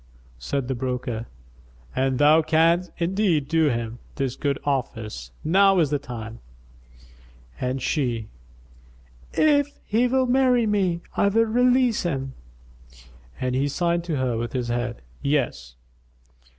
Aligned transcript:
Said 0.39 0.67
the 0.67 0.73
broker, 0.73 1.27
"An 1.95 2.17
thou 2.17 2.41
canst 2.41 2.89
indeed 2.97 3.47
do 3.47 3.69
him 3.69 3.99
this 4.15 4.35
good 4.35 4.57
office, 4.63 5.29
now 5.43 5.77
is 5.77 5.91
the 5.91 5.99
time," 5.99 6.39
and 7.59 7.83
she, 7.83 8.27
"If 9.33 9.77
he 9.85 10.07
will 10.07 10.25
marry 10.25 10.65
me, 10.65 11.01
I 11.15 11.27
will 11.27 11.45
release 11.45 12.01
him." 12.01 12.33
And 13.39 13.53
he 13.53 13.67
signed 13.67 14.03
to 14.05 14.15
her 14.17 14.37
with 14.39 14.53
his 14.53 14.69
head, 14.69 15.03
"Yes." 15.21 15.75